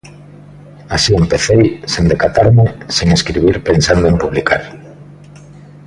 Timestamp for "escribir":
3.17-3.55